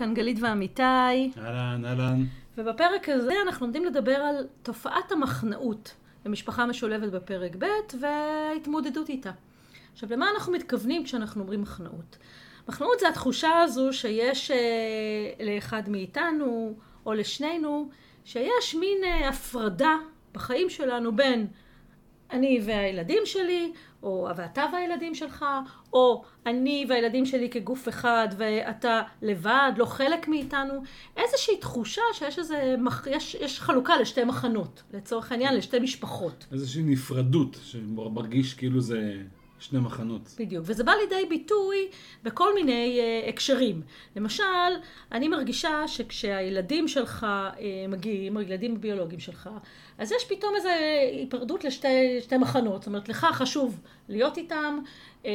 [0.00, 2.24] כאן גלית ואמיתי, אהלן, אהלן.
[2.58, 5.94] ובפרק הזה אנחנו עומדים לדבר על תופעת המחנאות
[6.24, 7.64] במשפחה משולבת בפרק ב'
[8.00, 9.30] וההתמודדות איתה.
[9.92, 12.16] עכשיו, למה אנחנו מתכוונים כשאנחנו אומרים מחנאות?
[12.68, 14.56] מחנאות זה התחושה הזו שיש אה,
[15.46, 16.74] לאחד מאיתנו,
[17.06, 17.88] או לשנינו,
[18.24, 19.96] שיש מין אה, הפרדה
[20.34, 21.46] בחיים שלנו בין
[22.32, 25.44] אני והילדים שלי, או ואתה והילדים שלך,
[25.92, 30.82] או אני והילדים שלי כגוף אחד ואתה לבד, לא חלק מאיתנו,
[31.16, 32.74] איזושהי תחושה שיש איזה,
[33.10, 36.46] יש, יש חלוקה לשתי מחנות, לצורך העניין, לשתי משפחות.
[36.52, 39.16] איזושהי נפרדות, שמרגיש כאילו זה
[39.60, 40.34] שני מחנות.
[40.38, 41.88] בדיוק, וזה בא לידי ביטוי
[42.22, 43.82] בכל מיני uh, הקשרים.
[44.16, 44.42] למשל,
[45.12, 47.58] אני מרגישה שכשהילדים שלך uh,
[47.88, 49.50] מגיעים, הילדים הביולוגיים שלך,
[50.00, 50.68] אז יש פתאום איזו
[51.12, 52.82] היפרדות לשתי מחנות.
[52.82, 54.78] זאת אומרת, לך חשוב להיות איתם,
[55.22, 55.26] uh,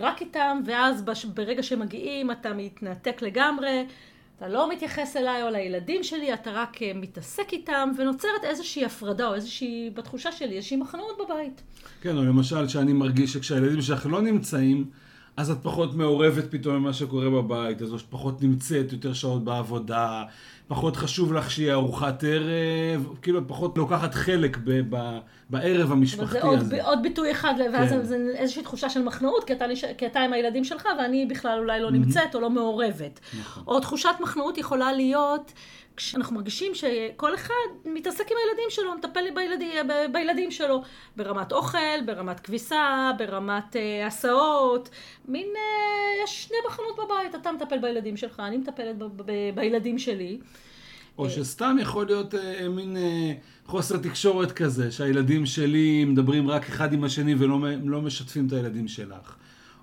[0.00, 3.86] רק איתם, ואז ברגע שמגיעים אתה מתנתק לגמרי.
[4.36, 9.28] אתה לא מתייחס אליי או לילדים שלי, אתה רק אה, מתעסק איתם, ונוצרת איזושהי הפרדה
[9.28, 11.62] או איזושהי, בתחושה שלי, איזושהי מחנות בבית.
[12.00, 14.90] כן, או למשל שאני מרגיש שכשהילדים שלך לא נמצאים,
[15.36, 20.24] אז את פחות מעורבת פתאום ממה שקורה בבית, אז את פחות נמצאת יותר שעות בעבודה,
[20.68, 25.18] פחות חשוב לך שיהיה ארוחת ערב, כאילו את פחות לוקחת חלק ב, ב,
[25.50, 26.64] בערב המשפחתי הזה.
[26.64, 28.02] זה עוד, עוד ביטוי אחד, ואז כן.
[28.02, 29.64] זה איזושהי תחושה של מחנאות, כי אתה,
[29.98, 33.20] כי אתה עם הילדים שלך ואני בכלל אולי לא נמצאת או לא מעורבת.
[33.40, 33.62] נכון.
[33.66, 35.52] או תחושת מחנאות יכולה להיות
[35.96, 39.70] כשאנחנו מרגישים שכל אחד מתעסק עם הילדים שלו, מטפל בילדים,
[40.12, 40.82] בילדים שלו,
[41.16, 44.88] ברמת אוכל, ברמת כביסה, ברמת uh, הסעות,
[45.28, 49.98] מין, uh, יש שני מחנות בבית, אתה מטפל בילדים שלך, אני מטפלת ב- ב- בילדים
[49.98, 50.38] שלי.
[51.18, 53.32] או שסתם יכול להיות אה, מין אה,
[53.66, 58.88] חוסר תקשורת כזה, שהילדים שלי מדברים רק אחד עם השני ולא לא משתפים את הילדים
[58.88, 59.36] שלך.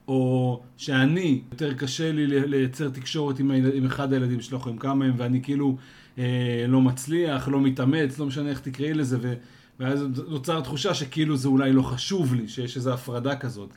[0.08, 5.06] או שאני, יותר קשה לי לייצר תקשורת עם, הילד, עם אחד הילדים שלך, עם כמה
[5.06, 5.78] הם, ואני כאילו
[6.18, 9.34] אה, לא מצליח, לא מתאמץ, לא משנה איך תקראי לזה, ו,
[9.80, 13.70] ואז נוצר תחושה שכאילו זה אולי לא חשוב לי, שיש איזו הפרדה כזאת.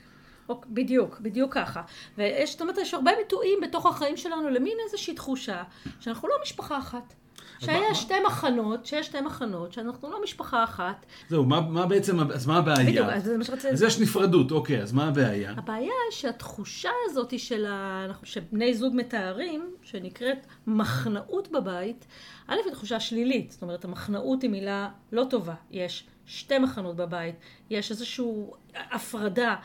[0.69, 1.83] בדיוק, בדיוק ככה.
[2.19, 5.63] ויש, זאת אומרת, יש הרבה ביטויים בתוך החיים שלנו למין איזושהי תחושה
[6.01, 7.15] שאנחנו לא משפחה אחת.
[7.61, 11.07] שיש שתי מחנות, שיש שתי מחנות, שאנחנו לא משפחה אחת.
[11.29, 12.91] זהו, מה, מה בעצם, אז מה הבעיה?
[12.91, 13.69] בדיוק, אז זה מה שרציתי...
[13.69, 15.51] אז יש נפרדות, אוקיי, אז מה הבעיה?
[15.57, 18.07] הבעיה היא שהתחושה הזאת של ה...
[18.23, 22.07] שבני זוג מתארים, שנקראת מחנאות בבית,
[22.47, 25.55] א', היא תחושה שלילית, זאת אומרת, המחנאות היא מילה לא טובה.
[25.71, 27.35] יש שתי מחנות בבית,
[27.71, 28.27] יש איזושהי
[28.75, 29.57] הפרדה,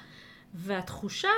[0.53, 1.29] והתחושה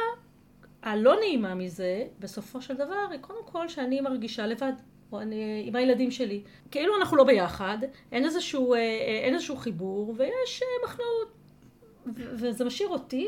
[0.83, 4.73] הלא נעימה מזה, בסופו של דבר, היא קודם כל שאני מרגישה לבד.
[5.11, 6.41] או אני עם הילדים שלי.
[6.71, 7.77] כאילו אנחנו לא ביחד,
[8.11, 8.83] אין איזשהו, אה, אה,
[9.23, 11.37] אין איזשהו חיבור, ויש אה, מחנאות.
[12.15, 13.27] וזה משאיר אותי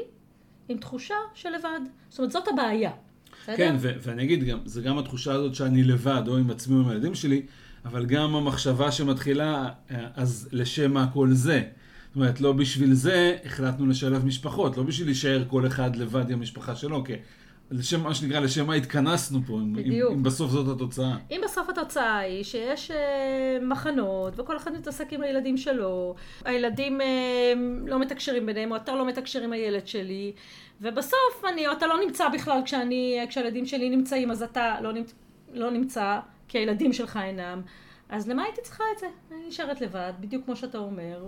[0.70, 1.80] עם תחושה של לבד.
[2.10, 2.92] זאת אומרת, זאת הבעיה.
[3.46, 6.90] כן, ואני אגיד, גם, זה גם התחושה הזאת שאני לבד, או עם עצמי או עם
[6.90, 7.42] הילדים שלי,
[7.86, 9.70] אבל גם המחשבה שמתחילה,
[10.16, 11.64] אז לשם מה כל זה?
[12.08, 16.40] זאת אומרת, לא בשביל זה החלטנו לשלב משפחות, לא בשביל להישאר כל אחד לבד עם
[16.40, 17.14] המשפחה שלו, כי
[17.78, 19.76] לשם מה שנקרא, לשם מה התכנסנו פה, אם,
[20.12, 21.16] אם בסוף זאת התוצאה.
[21.32, 27.54] אם בסוף התוצאה היא שיש אה, מחנות, וכל אחד מתעסק עם הילדים שלו, הילדים אה,
[27.86, 30.32] לא מתקשרים ביניהם, או אתה לא מתקשר עם הילד שלי,
[30.82, 35.14] ובסוף אני, או אתה לא נמצא בכלל כשאני, כשהילדים שלי נמצאים, אז אתה לא, נמצ,
[35.54, 37.62] לא נמצא, כי הילדים שלך אינם.
[38.10, 39.08] אז למה הייתי צריכה את זה?
[39.32, 41.26] אני נשארת לבד, בדיוק כמו שאתה אומר,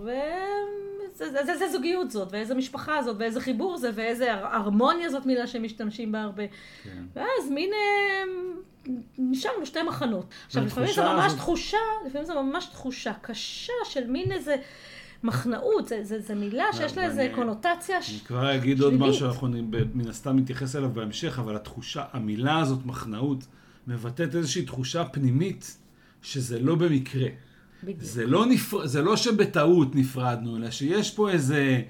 [1.20, 6.20] ואיזה זוגיות זאת, ואיזה משפחה זאת, ואיזה חיבור זה, ואיזה הרמוניה זאת מילה שמשתמשים בה
[6.20, 6.42] הרבה.
[6.84, 7.04] כן.
[7.14, 7.70] ואז מין...
[7.72, 8.22] אה,
[9.18, 10.26] נשארנו שתי מחנות.
[10.46, 11.38] עכשיו, לפעמים זה ממש הזאת...
[11.38, 14.56] תחושה, לפעמים זה ממש תחושה קשה של מין איזה...
[15.22, 18.22] מחנאות, זו מילה שיש לה איזה קונוטציה שלילית.
[18.22, 19.48] אני כבר אגיד עוד משהו, אנחנו
[19.94, 23.46] מן הסתם נתייחס אליו בהמשך, אבל התחושה, המילה הזאת, מחנאות,
[23.86, 25.76] מבטאת איזושהי תחושה פנימית
[26.22, 27.28] שזה לא במקרה.
[27.82, 28.02] בדיוק.
[28.02, 28.86] זה לא, נפר...
[28.86, 31.82] זה לא שבטעות נפרדנו, אלא שיש פה איזה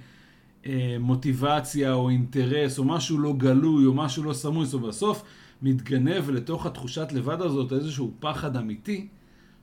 [0.67, 5.23] אה, מוטיבציה או אינטרס או משהו לא גלוי או משהו לא סמוי, זאת בסוף
[5.63, 9.09] מתגנב לתוך התחושת לבד הזאת איזשהו פחד אמיתי,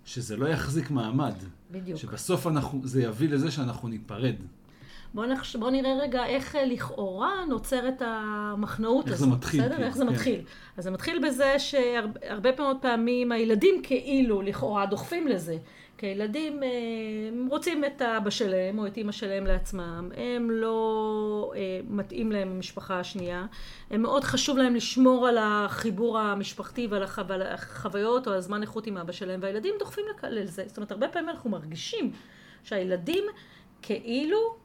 [0.06, 1.34] שזה לא יחזיק מעמד.
[1.72, 2.00] בדיוק.
[2.00, 4.36] שבסוף אנחנו, זה יביא לזה שאנחנו ניפרד.
[5.14, 5.56] בואו נחש...
[5.56, 9.12] בוא נראה רגע איך אה, לכאורה נוצרת המחנאות הזאת.
[9.12, 9.62] איך זה מתחיל.
[9.62, 9.78] בסדר?
[9.78, 10.10] כן, איך זה כן.
[10.10, 10.42] מתחיל.
[10.78, 15.58] אז זה מתחיל בזה שהרבה מאוד פעמים הילדים כאילו לכאורה דוחפים לזה.
[15.98, 16.70] כי הילדים אה,
[17.50, 23.00] רוצים את האבא שלהם או את אימא שלהם לעצמם, הם לא אה, מתאים להם המשפחה
[23.00, 23.46] השנייה,
[23.92, 27.22] הם מאוד חשוב להם לשמור על החיבור המשפחתי ועל, החו...
[27.54, 30.64] החוויות או הזמן איכות עם אבא שלהם, והילדים דוחפים לזה.
[30.68, 32.12] זאת אומרת, הרבה פעמים אנחנו מרגישים
[32.64, 33.24] שהילדים
[33.82, 34.56] כאילו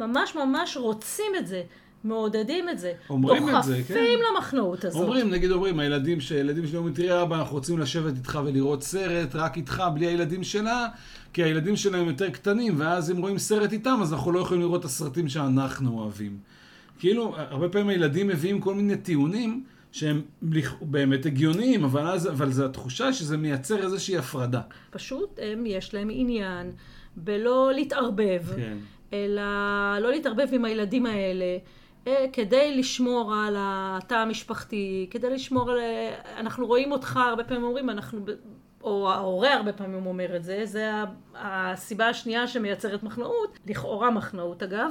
[0.00, 1.62] ממש ממש רוצים את זה.
[2.04, 2.92] מעודדים את זה.
[3.10, 3.80] אומרים את זה, כן.
[3.80, 5.02] דוחפים למחנאות הזאת.
[5.02, 9.34] אומרים, נגיד אומרים, הילדים, הילדים שלי אומרים, תראה אבא, אנחנו רוצים לשבת איתך ולראות סרט,
[9.34, 10.88] רק איתך, בלי הילדים שלה,
[11.32, 14.80] כי הילדים שלהם יותר קטנים, ואז אם רואים סרט איתם, אז אנחנו לא יכולים לראות
[14.80, 16.38] את הסרטים שאנחנו אוהבים.
[16.98, 20.22] כאילו, הרבה פעמים הילדים מביאים כל מיני טיעונים שהם
[20.80, 24.60] באמת הגיוניים, אבל, אז, אבל זו התחושה שזה מייצר איזושהי הפרדה.
[24.90, 26.70] פשוט הם, יש להם עניין
[27.16, 28.76] בלא להתערבב, כן.
[29.12, 29.42] אלא
[30.00, 31.56] לא להתערבב עם הילדים האלה.
[32.06, 35.78] אה, כדי לשמור על התא המשפחתי, כדי לשמור על...
[36.36, 38.20] אנחנו רואים אותך, הרבה פעמים אומרים, אנחנו...
[38.84, 40.90] או ההורה הרבה פעמים אומר את זה, זה
[41.34, 44.90] הסיבה השנייה שמייצרת מחנאות, לכאורה מחנאות אגב,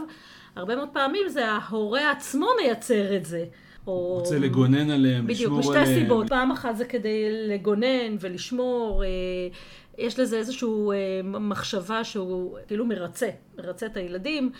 [0.55, 3.45] הרבה מאוד פעמים זה ההורה עצמו מייצר את זה.
[3.87, 4.17] או...
[4.19, 5.85] רוצה לגונן עליהם, בדיוק, לשמור עליהם.
[5.85, 6.29] בדיוק, משתי סיבות.
[6.29, 9.09] פעם אחת זה כדי לגונן ולשמור, אה,
[10.01, 14.51] יש לזה איזושהי אה, מחשבה שהוא כאילו מרצה, מרצה את הילדים.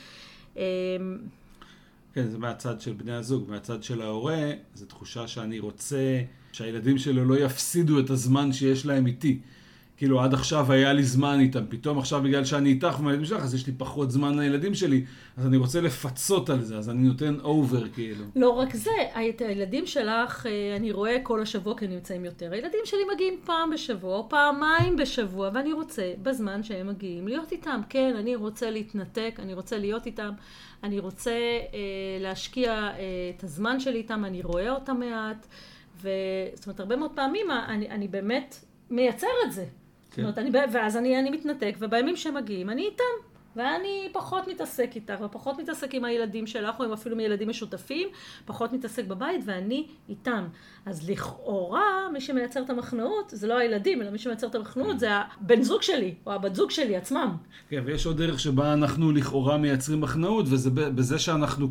[2.14, 6.22] כן, זה מהצד של בני הזוג, מהצד של ההורה, זו תחושה שאני רוצה
[6.52, 9.40] שהילדים שלו לא יפסידו את הזמן שיש להם איתי.
[10.02, 13.56] כאילו עד עכשיו היה לי זמן איתם, פתאום עכשיו בגלל שאני איתך ומהילדים שלך, אז
[13.56, 15.06] יש לי פחות זמן לילדים שלי,
[15.38, 18.26] אז אני רוצה לפצות על זה, אז אני נותן אובר כאילו.
[18.36, 18.92] לא רק זה,
[19.30, 22.52] את הילדים שלך אה, אני רואה כל השבוע כי הם נמצאים יותר.
[22.52, 27.82] הילדים שלי מגיעים פעם בשבוע או פעמיים בשבוע, ואני רוצה בזמן שהם מגיעים להיות איתם.
[27.90, 30.32] כן, אני רוצה להתנתק, אני רוצה להיות איתם,
[30.84, 35.48] אני רוצה אה, להשקיע אה, את הזמן שלי איתם, אני רואה אותם מעט,
[35.98, 38.56] וזאת אומרת, הרבה מאוד פעמים אני, אני באמת
[38.90, 39.66] מייצר את זה.
[40.12, 40.22] כן.
[40.22, 43.32] זאת אומרת, אני, ואז אני, אני מתנתק, ובימים שמגיעים אני איתם.
[43.56, 48.08] ואני פחות מתעסק איתך, ופחות מתעסק עם הילדים שלך, או עם אפילו מילדים משותפים,
[48.46, 50.48] פחות מתעסק בבית, ואני איתם.
[50.86, 55.08] אז לכאורה, מי שמייצר את המחנאות, זה לא הילדים, אלא מי שמייצר את המחנאות זה
[55.12, 57.36] הבן זוג שלי, או הבת זוג שלי עצמם.
[57.70, 61.70] כן, ויש עוד דרך שבה אנחנו לכאורה מייצרים מחנאות, וזה בזה שאנחנו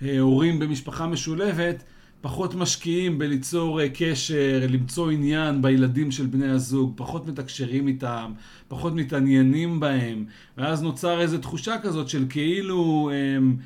[0.00, 1.82] כהורים במשפחה משולבת,
[2.20, 8.32] פחות משקיעים בליצור אה, קשר, למצוא עניין בילדים של בני הזוג, פחות מתקשרים איתם,
[8.68, 10.24] פחות מתעניינים בהם,
[10.56, 13.10] ואז נוצר איזו תחושה כזאת של כאילו...
[13.14, 13.56] הם,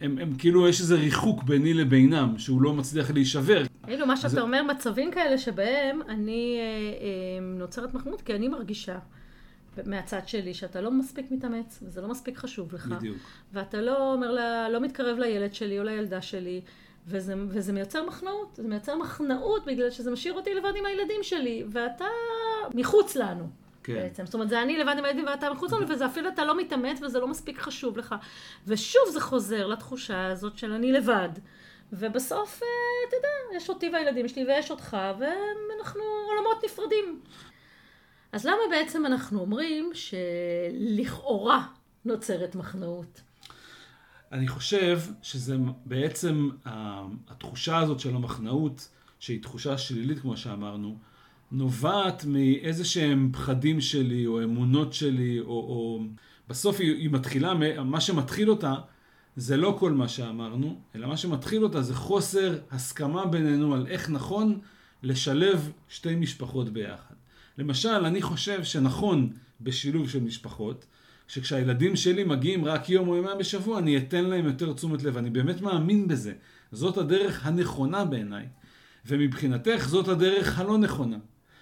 [0.00, 3.62] הם, הם כאילו יש איזה ריחוק ביני לבינם, שהוא לא מצליח להישבר.
[3.86, 4.38] כאילו, מה שאתה אז...
[4.38, 8.98] אומר, מצבים כאלה שבהם אני אה, אה, נוצרת מחמוד, כי אני מרגישה
[9.84, 12.86] מהצד שלי שאתה לא מספיק מתאמץ, וזה לא מספיק חשוב לך.
[12.86, 13.16] בדיוק.
[13.52, 16.60] ואתה לא אומר לה, לא מתקרב לילד שלי או לילדה שלי.
[17.06, 21.64] וזה, וזה מייצר מחנאות, זה מייצר מחנאות בגלל שזה משאיר אותי לבד עם הילדים שלי,
[21.68, 22.04] ואתה
[22.74, 23.48] מחוץ לנו.
[23.82, 23.94] כן.
[23.94, 24.26] בעצם.
[24.26, 27.02] זאת אומרת, זה אני לבד עם הילדים ואתה מחוץ לנו, וזה אפילו אתה לא מתאמץ
[27.02, 28.14] וזה לא מספיק חשוב לך.
[28.66, 31.28] ושוב זה חוזר לתחושה הזאת של אני לבד.
[31.92, 32.68] ובסוף, אה,
[33.08, 37.20] אתה יודע, יש אותי והילדים שלי ויש אותך, ואנחנו עולמות נפרדים.
[38.32, 41.66] אז למה בעצם אנחנו אומרים שלכאורה
[42.04, 43.20] נוצרת מחנאות?
[44.32, 45.56] אני חושב שזה
[45.86, 46.50] בעצם
[47.28, 48.88] התחושה הזאת של המחנאות,
[49.18, 50.98] שהיא תחושה שלילית כמו שאמרנו,
[51.52, 56.00] נובעת מאיזה שהם פחדים שלי או אמונות שלי, או, או
[56.48, 58.74] בסוף היא, היא מתחילה, מה שמתחיל אותה
[59.36, 64.10] זה לא כל מה שאמרנו, אלא מה שמתחיל אותה זה חוסר הסכמה בינינו על איך
[64.10, 64.58] נכון
[65.02, 67.14] לשלב שתי משפחות ביחד.
[67.58, 70.86] למשל, אני חושב שנכון בשילוב של משפחות,
[71.28, 75.16] שכשהילדים שלי מגיעים רק יום או יומיים בשבוע, אני אתן להם יותר תשומת לב.
[75.16, 76.32] אני באמת מאמין בזה.
[76.72, 78.46] זאת הדרך הנכונה בעיניי.
[79.06, 81.18] ומבחינתך זאת הדרך הלא נכונה.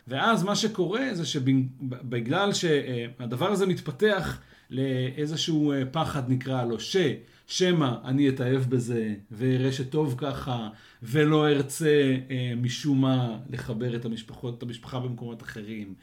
[0.09, 4.39] ואז מה שקורה זה שבגלל שהדבר הזה מתפתח
[4.71, 10.69] לאיזשהו אה, פחד נקרא לו, ששמא אני אתאהב בזה ואראה שטוב ככה
[11.03, 15.95] ולא ארצה אה, משום מה לחבר את המשפחות, את המשפחה במקומות אחרים.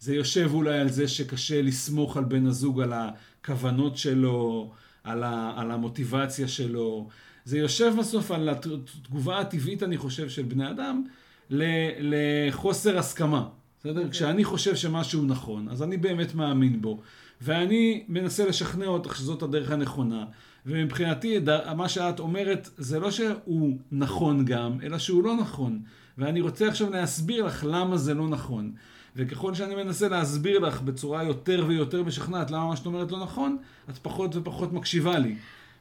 [0.00, 4.70] זה יושב אולי על זה שקשה לסמוך על בן הזוג, על הכוונות שלו,
[5.04, 7.08] על, ה, על המוטיבציה שלו.
[7.44, 11.04] זה יושב בסוף על התגובה הטבעית, אני חושב, של בני אדם
[11.50, 13.48] לחוסר הסכמה.
[13.80, 13.98] בסדר?
[13.98, 14.10] אוקיי.
[14.10, 17.00] כשאני חושב שמשהו נכון, אז אני באמת מאמין בו,
[17.40, 20.24] ואני מנסה לשכנע אותך שזאת הדרך הנכונה,
[20.66, 21.38] ומבחינתי,
[21.76, 25.80] מה שאת אומרת, זה לא שהוא נכון גם, אלא שהוא לא נכון.
[26.18, 28.72] ואני רוצה עכשיו להסביר לך למה זה לא נכון.
[29.16, 33.58] וככל שאני מנסה להסביר לך בצורה יותר ויותר משכנעת למה מה שאת אומרת לא נכון,
[33.90, 35.36] את פחות ופחות מקשיבה לי.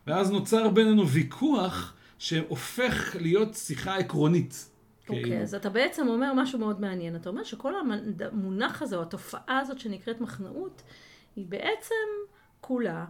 [0.08, 4.70] ואז נוצר בינינו ויכוח שהופך להיות שיחה עקרונית.
[5.10, 5.42] אוקיי, okay, כאילו.
[5.42, 7.16] אז אתה בעצם אומר משהו מאוד מעניין.
[7.16, 10.82] אתה אומר שכל המונח הזה, או התופעה הזאת שנקראת מחנאות,
[11.36, 11.96] היא בעצם
[12.62, 13.06] כולה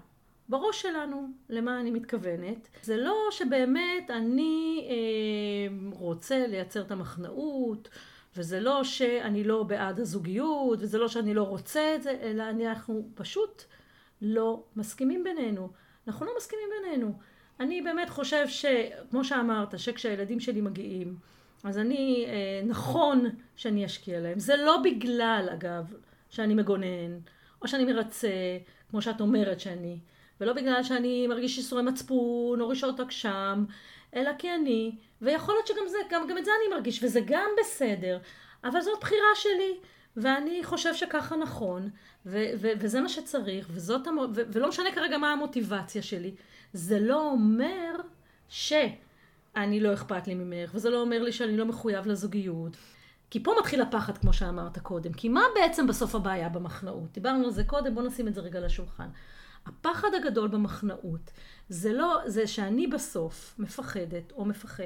[0.49, 1.27] בראש שלנו.
[1.49, 2.67] למה אני מתכוונת?
[2.83, 7.89] זה לא שבאמת אני אה, רוצה לייצר את המחנאות,
[8.37, 13.09] וזה לא שאני לא בעד הזוגיות, וזה לא שאני לא רוצה את זה, אלא אנחנו
[13.15, 13.63] פשוט
[14.21, 15.69] לא מסכימים בינינו.
[16.07, 17.13] אנחנו לא מסכימים בינינו.
[17.59, 21.15] אני באמת חושב שכמו שאמרת, שכשהילדים שלי מגיעים,
[21.63, 23.25] אז אני, אה, נכון
[23.55, 24.39] שאני אשקיע להם.
[24.39, 25.93] זה לא בגלל, אגב,
[26.29, 27.19] שאני מגונן,
[27.61, 28.57] או שאני מרצה,
[28.89, 29.99] כמו שאת אומרת שאני,
[30.41, 33.65] ולא בגלל שאני מרגיש איסורי מצפון, או רישות אגשם,
[34.15, 37.49] אלא כי אני, ויכול להיות שגם זה, גם, גם את זה אני מרגיש, וזה גם
[37.59, 38.17] בסדר,
[38.63, 39.77] אבל זאת בחירה שלי.
[40.17, 41.89] ואני חושב שככה נכון,
[42.25, 46.35] ו- ו- וזה מה שצריך, וזאת המו- ו- ולא משנה כרגע מה המוטיבציה שלי.
[46.73, 47.95] זה לא אומר
[48.49, 52.77] שאני לא אכפת לי ממך, וזה לא אומר לי שאני לא מחויב לזוגיות.
[53.29, 55.13] כי פה מתחיל הפחד, כמו שאמרת קודם.
[55.13, 57.11] כי מה בעצם בסוף הבעיה במחנאות?
[57.11, 59.07] דיברנו על זה קודם, בואו נשים את זה רגע לשולחן.
[59.65, 61.31] הפחד הגדול במחנאות
[61.69, 64.83] זה לא, זה שאני בסוף מפחדת או מפחד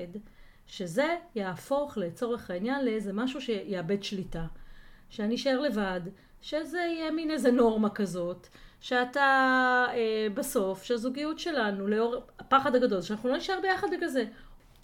[0.68, 4.46] שזה יהפוך לצורך העניין לאיזה משהו שיאבד שליטה.
[5.10, 6.02] שאני אשאר לבד,
[6.42, 8.48] שזה יהיה מין איזה נורמה כזאת,
[8.82, 14.26] שאתה אה, בסוף, שהזוגיות שלנו, לאור הפחד הגדול, שאנחנו לא נשאר ביחד בגלל זה.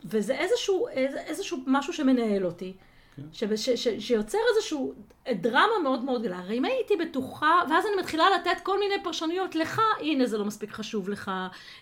[0.06, 0.88] וזה איזשהו,
[1.28, 2.74] איזשהו משהו שמנהל אותי.
[3.16, 3.22] כן.
[3.32, 4.94] ש, ש, שיוצר איזשהו
[5.32, 6.38] דרמה מאוד מאוד גדולה.
[6.38, 10.46] הרי אם הייתי בטוחה, ואז אני מתחילה לתת כל מיני פרשנויות לך, הנה זה לא
[10.46, 11.32] מספיק חשוב לך,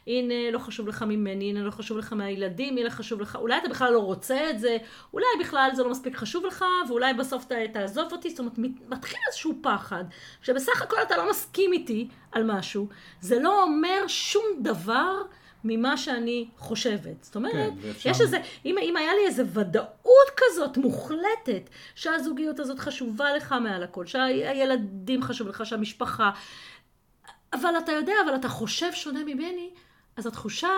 [0.07, 3.69] הנה לא חשוב לך ממני, הנה לא חשוב לך מהילדים, הנה חשוב לך, אולי אתה
[3.69, 4.77] בכלל לא רוצה את זה,
[5.13, 8.57] אולי בכלל זה לא מספיק חשוב לך, ואולי בסוף ת, תעזוב אותי, זאת אומרת,
[8.89, 10.03] מתחיל איזשהו פחד,
[10.41, 12.87] שבסך הכל אתה לא מסכים איתי על משהו,
[13.21, 15.21] זה לא אומר שום דבר.
[15.63, 17.23] ממה שאני חושבת.
[17.23, 18.09] זאת אומרת, כן, ואפשר...
[18.09, 23.83] יש איזה, אם, אם היה לי איזה ודאות כזאת מוחלטת, שהזוגיות הזאת חשובה לך מעל
[23.83, 26.31] הכל, שהילדים חשוב לך, שהמשפחה,
[27.53, 29.69] אבל אתה יודע, אבל אתה חושב שונה ממני,
[30.17, 30.69] אז התחושה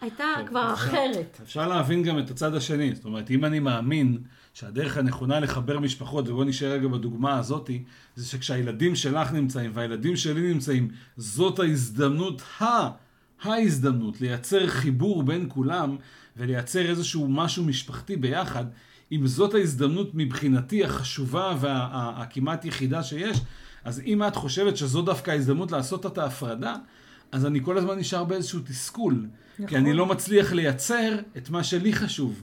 [0.00, 1.40] הייתה טוב, כבר אפשר, אחרת.
[1.42, 2.94] אפשר להבין גם את הצד השני.
[2.94, 4.18] זאת אומרת, אם אני מאמין
[4.54, 7.84] שהדרך הנכונה לחבר משפחות, ובואו נשאר רגע בדוגמה הזאתי,
[8.16, 12.64] זה שכשהילדים שלך נמצאים והילדים שלי נמצאים, זאת ההזדמנות ה...
[13.42, 15.96] ההזדמנות לייצר חיבור בין כולם
[16.36, 18.64] ולייצר איזשהו משהו משפחתי ביחד,
[19.12, 23.40] אם זאת ההזדמנות מבחינתי החשובה והכמעט יחידה שיש,
[23.84, 26.76] אז אם את חושבת שזו דווקא ההזדמנות לעשות את ההפרדה,
[27.32, 29.26] אז אני כל הזמן נשאר באיזשהו תסכול.
[29.54, 29.66] נכון.
[29.66, 32.42] כי אני לא מצליח לייצר את מה שלי חשוב.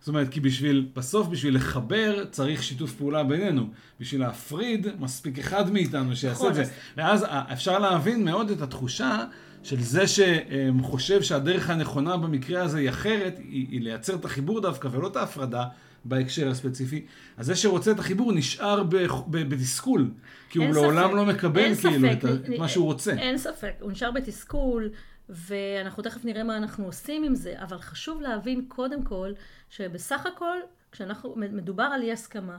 [0.00, 3.68] זאת אומרת, כי בשביל, בסוף בשביל לחבר צריך שיתוף פעולה בינינו.
[4.00, 6.48] בשביל להפריד, מספיק אחד מאיתנו שיעשה נכון.
[6.48, 6.64] את זה.
[6.96, 9.24] ואז אפשר להבין מאוד את התחושה
[9.68, 14.88] של זה שחושב שהדרך הנכונה במקרה הזה היא אחרת, היא, היא לייצר את החיבור דווקא
[14.92, 15.64] ולא את ההפרדה
[16.04, 17.06] בהקשר הספציפי.
[17.36, 18.82] אז זה שרוצה את החיבור נשאר
[19.30, 20.10] בתסכול,
[20.50, 23.12] כי הוא ספק, לעולם לא מקבל כאילו ספק, את, את מה שהוא רוצה.
[23.12, 24.90] אין ספק, הוא נשאר בתסכול,
[25.28, 29.32] ואנחנו תכף נראה מה אנחנו עושים עם זה, אבל חשוב להבין קודם כל,
[29.70, 30.56] שבסך הכל,
[30.92, 32.58] כשאנחנו, מדובר על אי הסכמה.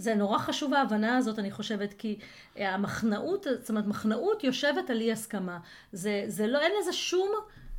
[0.00, 2.18] זה נורא חשוב ההבנה הזאת, אני חושבת, כי
[2.56, 5.58] המחנאות, זאת אומרת, מחנאות יושבת על אי הסכמה.
[5.92, 7.28] זה, זה לא, אין לזה שום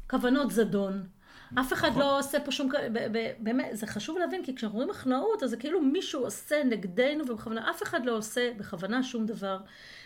[0.09, 1.03] כוונות זדון.
[1.59, 2.69] אף אחד לא עושה פה שום,
[3.39, 7.69] באמת, זה חשוב להבין, כי כשאנחנו רואים מחנאות, אז זה כאילו מישהו עושה נגדנו ובכוונה,
[7.69, 9.59] אף אחד לא עושה בכוונה שום דבר.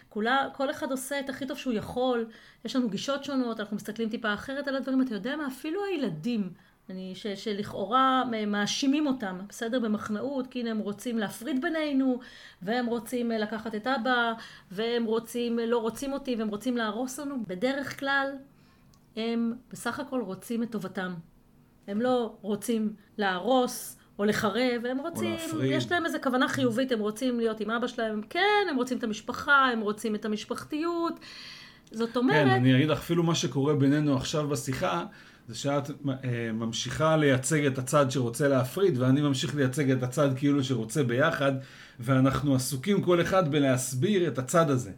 [0.10, 2.27] כולה, כל אחד עושה את הכי טוב שהוא יכול,
[2.65, 6.53] יש לנו גישות שונות, אנחנו מסתכלים טיפה אחרת על הדברים, אתה יודע מה, אפילו הילדים,
[6.89, 9.80] אני, ש, שלכאורה מאשימים אותם, בסדר?
[9.80, 12.20] במחנאות, כי הנה הם רוצים להפריד בינינו,
[12.62, 14.34] והם רוצים אה, לקחת את אבא,
[14.72, 17.36] והם רוצים, אה, לא רוצים אותי, והם רוצים להרוס לנו.
[17.48, 18.32] בדרך כלל,
[19.15, 21.13] הם בסך הכל רוצים את טובתם.
[21.88, 27.39] הם לא רוצים להרוס או לחרב, הם רוצים, יש להם איזו כוונה חיובית, הם רוצים
[27.39, 31.20] להיות עם אבא שלהם, כן, הם רוצים את המשפחה, הם רוצים את המשפחתיות.
[31.92, 32.48] זאת אומרת...
[32.48, 35.06] כן, אני אגיד לך, אפילו מה שקורה בינינו עכשיו בשיחה,
[35.48, 40.64] זה שאת אה, ממשיכה לייצג את הצד שרוצה להפריד, ואני ממשיך לייצג את הצד כאילו
[40.64, 41.52] שרוצה ביחד,
[42.00, 44.92] ואנחנו עסוקים כל אחד בלהסביר את הצד הזה.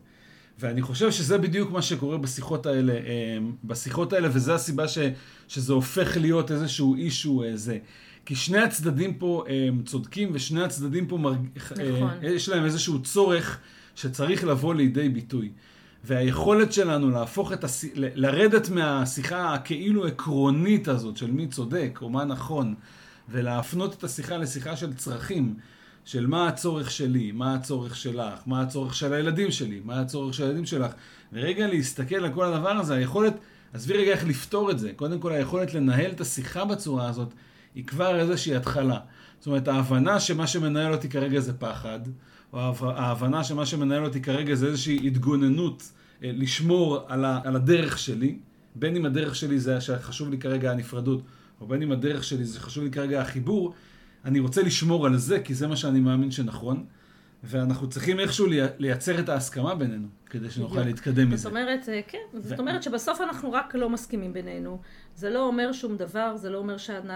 [0.59, 4.97] ואני חושב שזה בדיוק מה שקורה בשיחות האלה, אה, בשיחות האלה, וזו הסיבה ש,
[5.47, 7.73] שזה הופך להיות איזשהו אישו זה.
[7.73, 7.77] אה,
[8.25, 9.43] כי שני הצדדים פה
[9.85, 11.37] צודקים, ושני הצדדים פה מרג...
[11.55, 12.09] נכון.
[12.21, 13.59] יש להם איזשהו צורך
[13.95, 15.51] שצריך לבוא לידי ביטוי.
[16.07, 17.85] והיכולת שלנו להפוך את הש...
[17.95, 22.75] לרדת מהשיחה הכאילו עקרונית הזאת של מי צודק או מה נכון,
[23.29, 25.55] ולהפנות את השיחה לשיחה של צרכים,
[26.05, 30.43] של מה הצורך שלי, מה הצורך שלך, מה הצורך של הילדים שלי, מה הצורך של
[30.43, 30.91] הילדים שלך,
[31.33, 33.33] ורגע להסתכל על כל הדבר הזה, היכולת,
[33.73, 37.33] עזבי רגע איך לפתור את זה, קודם כל היכולת לנהל את השיחה בצורה הזאת,
[37.75, 38.99] היא כבר איזושהי התחלה.
[39.39, 41.99] זאת אומרת, ההבנה שמה שמנהל אותי כרגע זה פחד,
[42.53, 48.37] או ההבנה שמה שמנהל אותי כרגע זה איזושהי התגוננות לשמור על, ה, על הדרך שלי,
[48.75, 51.21] בין אם הדרך שלי זה שחשוב לי כרגע הנפרדות,
[51.61, 53.73] או בין אם הדרך שלי זה חשוב לי כרגע החיבור,
[54.25, 56.85] אני רוצה לשמור על זה, כי זה מה שאני מאמין שנכון.
[57.43, 58.47] ואנחנו צריכים איכשהו
[58.79, 60.87] לייצר את ההסכמה בינינו, כדי שנוכל בדיוק.
[60.87, 61.37] להתקדם מזה.
[61.37, 62.41] זאת אומרת, אה, כן, ו...
[62.41, 64.79] זאת אומרת שבסוף אנחנו רק לא מסכימים בינינו.
[65.15, 66.75] זה לא אומר שום דבר, זה לא אומר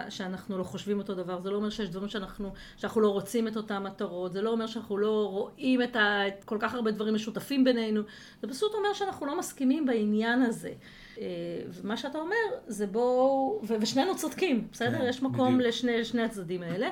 [0.09, 3.57] שאנחנו לא חושבים אותו דבר, זה לא אומר שיש דברים שאנחנו, שאנחנו לא רוצים את
[3.57, 7.15] אותן מטרות, זה לא אומר שאנחנו לא רואים את, ה, את כל כך הרבה דברים
[7.15, 8.01] משותפים בינינו,
[8.41, 10.71] זה פשוט אומר שאנחנו לא מסכימים בעניין הזה.
[11.19, 11.25] אה,
[11.69, 12.35] ומה שאתה אומר
[12.67, 14.97] זה בואו, ושנינו צודקים, בסדר?
[14.97, 15.75] כן, יש מקום בדיוק.
[15.87, 16.89] לשני, הצדדים האלה.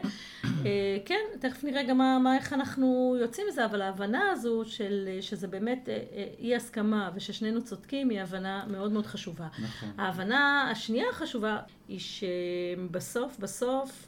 [0.65, 5.09] אה, כן, תכף נראה גם מה, מה, איך אנחנו יוצאים מזה, אבל ההבנה הזו של,
[5.21, 9.47] שזה באמת אה, אי הסכמה וששנינו צודקים היא הבנה מאוד מאוד חשובה.
[9.63, 9.89] נכון.
[9.97, 11.57] ההבנה השנייה החשובה
[11.87, 14.05] היא שבסוף, בסוף,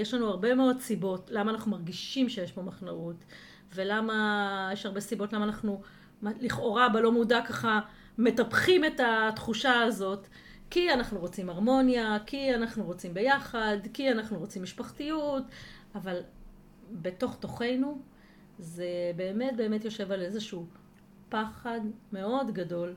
[0.00, 3.16] יש לנו הרבה מאוד סיבות למה אנחנו מרגישים שיש פה מחנאות,
[3.74, 5.82] ולמה, יש הרבה סיבות למה אנחנו
[6.22, 7.80] לכאורה בלא מודע ככה
[8.18, 10.28] מטפחים את התחושה הזאת,
[10.70, 15.42] כי אנחנו רוצים הרמוניה, כי אנחנו רוצים ביחד, כי אנחנו רוצים משפחתיות,
[15.94, 16.20] אבל
[16.92, 17.98] בתוך תוכנו
[18.58, 20.66] זה באמת באמת יושב על איזשהו
[21.28, 21.80] פחד
[22.12, 22.94] מאוד גדול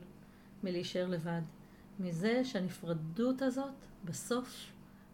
[0.62, 1.40] מלהישאר לבד.
[2.00, 4.72] מזה שהנפרדות הזאת בסוף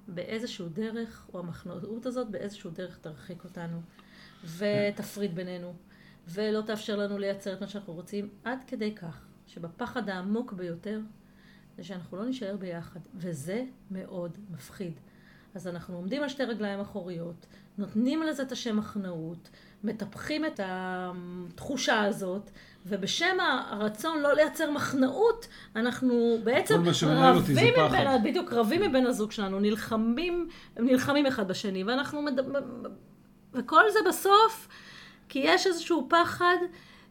[0.09, 3.81] באיזשהו דרך, או המחנאות הזאת באיזשהו דרך תרחיק אותנו
[4.57, 5.75] ותפריד בינינו
[6.29, 11.01] ולא תאפשר לנו לייצר את מה שאנחנו רוצים עד כדי כך שבפחד העמוק ביותר
[11.77, 14.93] זה שאנחנו לא נישאר ביחד, וזה מאוד מפחיד.
[15.55, 17.47] אז אנחנו עומדים על שתי רגליים אחוריות,
[17.79, 19.51] נותנים לזה את השם מחנאות,
[19.85, 22.51] מטפחים את התחושה הזאת,
[22.87, 23.37] ובשם
[23.71, 31.27] הרצון לא לייצר מחנאות, אנחנו בעצם רבים מבין, בדיוק רבים מבן הזוג שלנו, נלחמים, נלחמים
[31.27, 32.41] אחד בשני, ואנחנו, מד...
[33.53, 34.69] וכל זה בסוף,
[35.29, 36.57] כי יש איזשהו פחד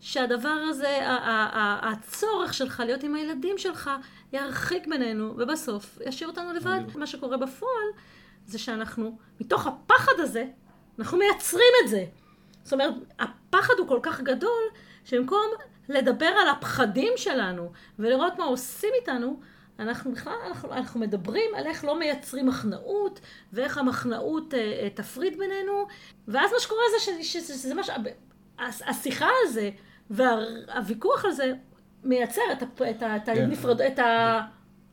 [0.02, 1.00] שהדבר הזה,
[1.82, 3.90] הצורך שלך להיות עם הילדים שלך,
[4.34, 6.80] ירחיק בינינו, ובסוף ישאיר אותנו לבד.
[6.96, 7.88] מה שקורה בפועל,
[8.48, 10.46] זה שאנחנו, מתוך הפחד הזה,
[11.00, 12.06] אנחנו מייצרים את זה.
[12.64, 14.64] זאת אומרת, הפחד הוא כל כך גדול,
[15.06, 15.46] שבמקום
[15.90, 19.40] לדבר על הפחדים שלנו, ולראות מה עושים איתנו,
[19.80, 23.20] אנחנו בכלל, אנחנו, אנחנו מדברים על איך לא מייצרים מחנאות,
[23.54, 25.88] ואיך המחנאות אה, אה, תפריד בינינו,
[26.28, 27.90] ואז מה שקורה זה שזה, מה ש...
[28.60, 29.70] השיחה על זה,
[30.12, 31.54] והוויכוח הזה
[32.04, 33.44] מייצר את, את, את, כן.
[33.44, 34.42] הנפרד, את ה...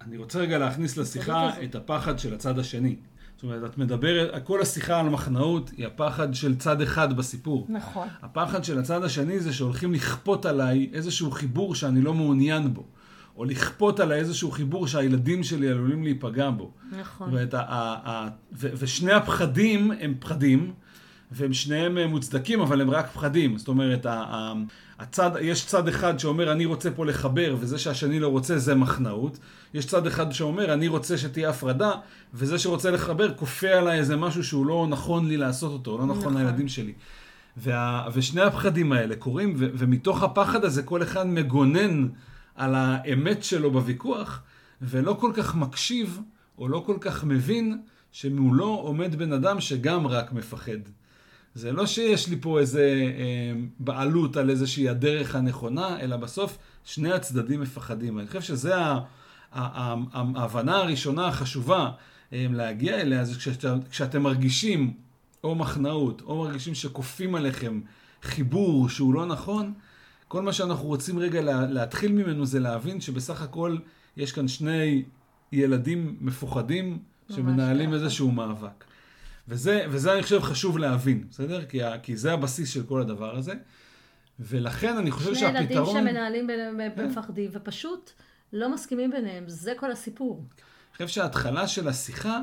[0.01, 2.97] אני רוצה רגע להכניס לשיחה את הפחד של הצד השני.
[3.39, 7.67] זאת אומרת, את מדברת, כל השיחה על מחנאות היא הפחד של צד אחד בסיפור.
[7.69, 8.09] נכון.
[8.23, 12.85] הפחד של הצד השני זה שהולכים לכפות עליי איזשהו חיבור שאני לא מעוניין בו.
[13.37, 16.73] או לכפות עליי איזשהו חיבור שהילדים שלי עלולים להיפגע בו.
[17.01, 17.35] נכון.
[17.35, 20.73] ואת ה, ה, ה, ו, ושני הפחדים הם פחדים,
[21.33, 23.59] והם שניהם מוצדקים, אבל הם רק פחדים.
[23.59, 24.07] זאת אומרת,
[24.99, 29.39] הצד, יש צד אחד שאומר אני רוצה פה לחבר וזה שהשני לא רוצה זה מחנאות.
[29.75, 31.93] יש צד אחד שאומר אני רוצה שתהיה הפרדה
[32.35, 36.19] וזה שרוצה לחבר כופה עליי איזה משהו שהוא לא נכון לי לעשות אותו, לא נכון,
[36.19, 36.37] נכון.
[36.37, 36.93] לילדים שלי.
[37.57, 42.09] וה, ושני הפחדים האלה קורים ו, ומתוך הפחד הזה כל אחד מגונן
[42.55, 44.43] על האמת שלו בוויכוח
[44.83, 46.21] ולא כל כך מקשיב
[46.59, 47.81] או לא כל כך מבין
[48.13, 50.79] שמולו עומד בן אדם שגם רק מפחד.
[51.55, 57.13] זה לא שיש לי פה איזה אה, בעלות על איזושהי הדרך הנכונה, אלא בסוף שני
[57.13, 58.19] הצדדים מפחדים.
[58.19, 58.75] אני חושב שזה
[59.53, 61.91] ההבנה הראשונה החשובה
[62.33, 64.93] אה, להגיע אליה, זה כשאתם, כשאתם מרגישים
[65.45, 67.81] או מחנאות, או מרגישים שכופים עליכם
[68.23, 69.73] חיבור שהוא לא נכון,
[70.29, 73.77] כל מה שאנחנו רוצים רגע לה, להתחיל ממנו זה להבין שבסך הכל
[74.17, 75.03] יש כאן שני
[75.53, 76.99] ילדים מפוחדים
[77.35, 78.85] שמנהלים איזשהו מאבק.
[79.49, 81.65] וזה, וזה אני חושב חשוב להבין, בסדר?
[81.65, 83.55] כי, כי זה הבסיס של כל הדבר הזה.
[84.41, 85.91] ולכן אני חושב שני שהפתרון...
[85.91, 86.47] שני ילדים שמנהלים
[86.97, 87.57] במפחדים, כן.
[87.57, 88.11] ופשוט
[88.53, 90.45] לא מסכימים ביניהם, זה כל הסיפור.
[90.59, 92.41] אני חושב שההתחלה של השיחה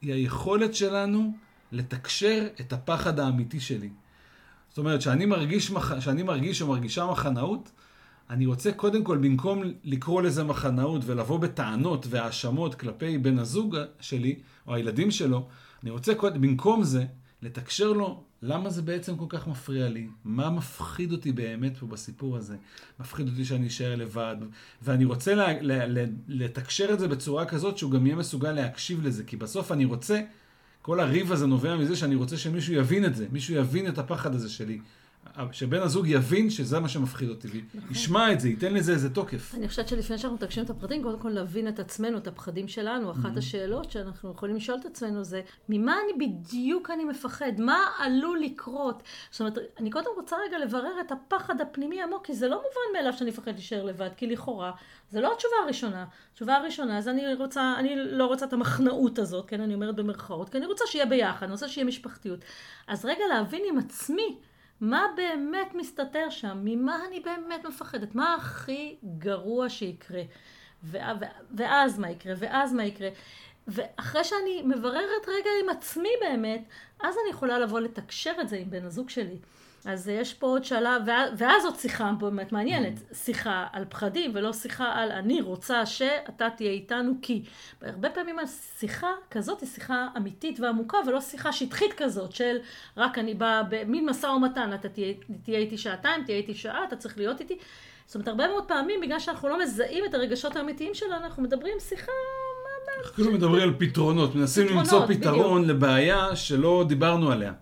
[0.00, 1.32] היא היכולת שלנו
[1.72, 3.90] לתקשר את הפחד האמיתי שלי.
[4.68, 7.70] זאת אומרת, שאני מרגיש, שאני מרגיש או מרגישה מחנאות,
[8.30, 14.38] אני רוצה קודם כל, במקום לקרוא לזה מחנאות ולבוא בטענות והאשמות כלפי בן הזוג שלי,
[14.66, 15.48] או הילדים שלו,
[15.82, 17.04] אני רוצה קודם, במקום זה,
[17.42, 22.36] לתקשר לו למה זה בעצם כל כך מפריע לי, מה מפחיד אותי באמת פה בסיפור
[22.36, 22.56] הזה.
[23.00, 24.36] מפחיד אותי שאני אשאר לבד,
[24.82, 29.06] ואני רוצה לה, לה, לה, לתקשר את זה בצורה כזאת שהוא גם יהיה מסוגל להקשיב
[29.06, 30.20] לזה, כי בסוף אני רוצה,
[30.82, 34.34] כל הריב הזה נובע מזה שאני רוצה שמישהו יבין את זה, מישהו יבין את הפחד
[34.34, 34.80] הזה שלי.
[35.52, 37.90] שבן הזוג יבין שזה מה שמפחיד אותי, נכון.
[37.90, 39.54] ישמע את זה, ייתן לזה איזה תוקף.
[39.54, 43.10] אני חושבת שלפני שאנחנו מתקשים את הפרטים, קודם כל להבין את עצמנו, את הפחדים שלנו.
[43.10, 43.38] אחת mm-hmm.
[43.38, 47.52] השאלות שאנחנו יכולים לשאול את עצמנו זה, ממה אני בדיוק אני מפחד?
[47.58, 49.02] מה עלול לקרות?
[49.30, 52.98] זאת אומרת, אני קודם רוצה רגע לברר את הפחד הפנימי עמוק, כי זה לא מובן
[52.98, 54.72] מאליו שאני מפחד להישאר לבד, כי לכאורה,
[55.10, 56.04] זה לא התשובה הראשונה.
[56.32, 60.48] התשובה הראשונה, אז אני רוצה, אני לא רוצה את המחנאות הזאת, כן, אני אומרת במרכאות,
[60.48, 62.40] כי אני רוצה שיהיה ביחד, אני רוצה שיהיה משפחתיות.
[62.86, 64.38] אז רגע להבין עם עצמי,
[64.80, 66.58] מה באמת מסתתר שם?
[66.64, 68.14] ממה אני באמת מפחדת?
[68.14, 70.22] מה הכי גרוע שיקרה?
[71.54, 72.34] ואז מה יקרה?
[72.38, 73.08] ואז מה יקרה?
[73.68, 76.62] ואחרי שאני מבררת רגע עם עצמי באמת,
[77.00, 79.36] אז אני יכולה לבוא לתקשר את זה עם בן הזוג שלי.
[79.88, 81.02] אז יש פה עוד שלב,
[81.36, 86.70] ואז עוד שיחה באמת מעניינת, שיחה על פחדים ולא שיחה על אני רוצה שאתה תהיה
[86.70, 87.42] איתנו כי.
[87.82, 92.56] הרבה פעמים השיחה כזאת היא שיחה אמיתית ועמוקה ולא שיחה שטחית כזאת של
[92.96, 96.96] רק אני באה במין משא ומתן, אתה תהיה, תהיה איתי שעתיים, תהיה איתי שעה, אתה
[96.96, 97.58] צריך להיות איתי.
[98.06, 101.74] זאת אומרת, הרבה מאוד פעמים, בגלל שאנחנו לא מזהים את הרגשות האמיתיים שלנו, אנחנו מדברים
[101.80, 102.12] שיחה...
[102.98, 105.64] אנחנו כאילו מדברים על פתרונות, מנסים למצוא פתרון.
[105.64, 107.52] לבעיה שלא דיברנו עליה.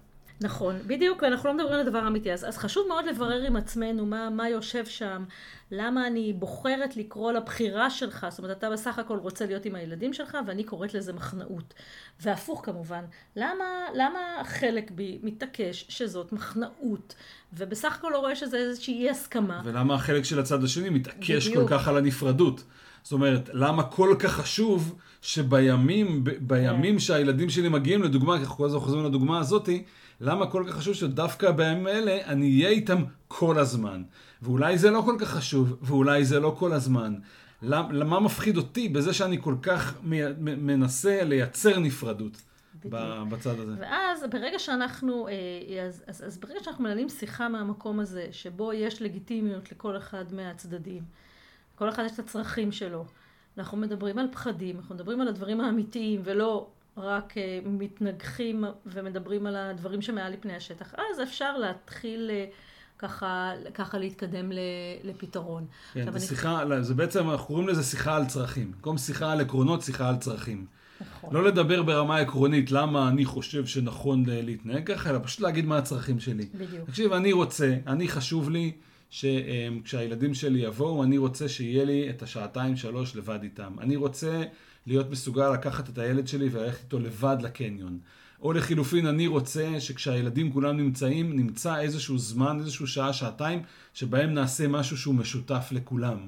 [0.40, 2.32] נכון, בדיוק, ואנחנו לא מדברים על הדבר אמיתי.
[2.32, 5.24] אז, אז חשוב מאוד לברר עם עצמנו מה, מה יושב שם,
[5.70, 10.12] למה אני בוחרת לקרוא לבחירה שלך, זאת אומרת, אתה בסך הכל רוצה להיות עם הילדים
[10.12, 11.74] שלך, ואני קוראת לזה מחנאות.
[12.20, 13.04] והפוך כמובן,
[13.36, 17.14] למה, למה חלק בי מתעקש שזאת מחנאות,
[17.52, 19.62] ובסך הכל לא רואה שזה איזושהי אי הסכמה.
[19.64, 21.68] ולמה החלק של הצד השני מתעקש בדיוק.
[21.68, 22.62] כל כך על הנפרדות?
[23.02, 26.98] זאת אומרת, למה כל כך חשוב שבימים, בימים כן.
[26.98, 29.84] שהילדים שלי מגיעים, לדוגמה, כי אנחנו כל הזמן חוזרים לדוגמה הזאתי,
[30.20, 34.02] למה כל כך חשוב שדווקא בימים האלה אני אהיה איתם כל הזמן?
[34.42, 37.14] ואולי זה לא כל כך חשוב, ואולי זה לא כל הזמן.
[37.62, 39.94] למה מפחיד אותי בזה שאני כל כך
[40.42, 42.42] מנסה לייצר נפרדות
[43.30, 43.74] בצד הזה?
[43.80, 49.02] ואז ברגע שאנחנו, אה, אז, אז, אז ברגע שאנחנו מנהלים שיחה מהמקום הזה, שבו יש
[49.02, 51.02] לגיטימיות לכל אחד מהצדדים,
[51.74, 53.04] כל אחד יש את הצרכים שלו,
[53.58, 59.56] אנחנו מדברים על פחדים, אנחנו מדברים על הדברים האמיתיים ולא רק אה, מתנגחים ומדברים על
[59.56, 62.46] הדברים שמעל לפני השטח, אז אפשר להתחיל אה,
[62.98, 64.52] ככה, ככה להתקדם
[65.04, 65.66] לפתרון.
[65.92, 66.84] כן, זה, שיחה, אני...
[66.84, 68.72] זה בעצם, אנחנו קוראים לזה שיחה על צרכים.
[68.72, 70.66] במקום שיחה על עקרונות, שיחה על צרכים.
[71.00, 71.34] נכון.
[71.34, 76.20] לא לדבר ברמה עקרונית למה אני חושב שנכון להתנהג ככה, אלא פשוט להגיד מה הצרכים
[76.20, 76.48] שלי.
[76.54, 76.88] בדיוק.
[76.88, 78.72] תקשיב, אני רוצה, אני חשוב לי
[79.10, 83.72] שכשהילדים שלי יבואו, אני רוצה שיהיה לי את השעתיים שלוש לבד איתם.
[83.80, 84.42] אני רוצה
[84.86, 87.98] להיות מסוגל לקחת את הילד שלי וללכת איתו לבד לקניון.
[88.42, 93.62] או לחילופין, אני רוצה שכשהילדים כולם נמצאים, נמצא איזשהו זמן, איזשהו שעה, שעתיים,
[93.94, 96.18] שבהם נעשה משהו שהוא משותף לכולם.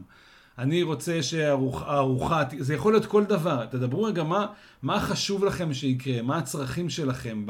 [0.59, 3.66] אני רוצה שהארוחה, זה יכול להיות כל דבר.
[3.66, 4.47] תדברו רגע מה,
[4.83, 7.44] מה חשוב לכם שיקרה, מה הצרכים שלכם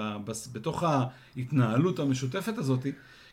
[0.52, 2.86] בתוך ההתנהלות המשותפת הזאת,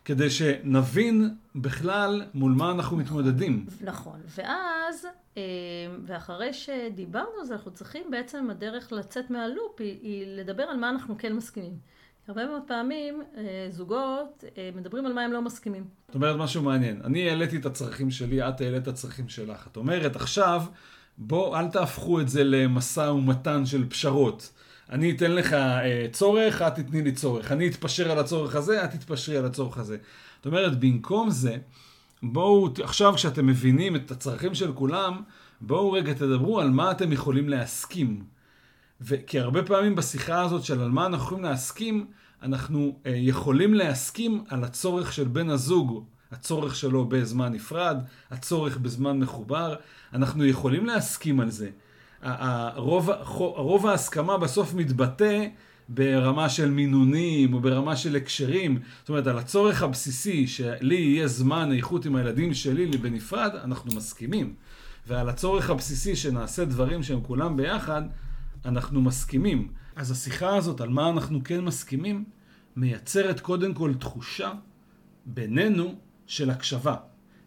[0.05, 3.65] כדי שנבין בכלל מול מה אנחנו מתמודדים.
[3.81, 5.43] נכון, ואז, אה,
[6.05, 10.89] ואחרי שדיברנו על זה, אנחנו צריכים בעצם, הדרך לצאת מהלופ היא, היא לדבר על מה
[10.89, 11.77] אנחנו כן מסכימים.
[12.27, 15.83] הרבה מאוד פעמים אה, זוגות אה, מדברים על מה הם לא מסכימים.
[16.07, 17.01] זאת אומרת משהו מעניין.
[17.03, 19.67] אני העליתי את הצרכים שלי, את העלית את הצרכים שלך.
[19.71, 20.63] את אומרת, עכשיו,
[21.17, 24.51] בוא, אל תהפכו את זה למשא ומתן של פשרות.
[24.89, 27.51] אני אתן לך אה, צורך, את תתני לי צורך.
[27.51, 29.97] אני אתפשר על הצורך הזה, את תתפשרי על הצורך הזה.
[30.37, 31.57] זאת אומרת, במקום זה,
[32.23, 35.21] בואו, עכשיו כשאתם מבינים את הצרכים של כולם,
[35.61, 38.23] בואו רגע תדברו על מה אתם יכולים להסכים.
[39.27, 42.05] כי הרבה פעמים בשיחה הזאת של על מה אנחנו יכולים להסכים,
[42.41, 47.97] אנחנו אה, יכולים להסכים על הצורך של בן הזוג, הצורך שלו בזמן נפרד,
[48.31, 49.75] הצורך בזמן מחובר,
[50.13, 51.69] אנחנו יכולים להסכים על זה.
[52.25, 53.09] הרוב,
[53.39, 55.47] הרוב ההסכמה בסוף מתבטא
[55.89, 58.79] ברמה של מינונים או ברמה של הקשרים.
[58.99, 64.53] זאת אומרת, על הצורך הבסיסי שלי יהיה זמן איכות עם הילדים שלי בנפרד, אנחנו מסכימים.
[65.07, 68.01] ועל הצורך הבסיסי שנעשה דברים שהם כולם ביחד,
[68.65, 69.67] אנחנו מסכימים.
[69.95, 72.23] אז השיחה הזאת על מה אנחנו כן מסכימים,
[72.75, 74.51] מייצרת קודם כל תחושה
[75.25, 75.95] בינינו
[76.27, 76.95] של הקשבה.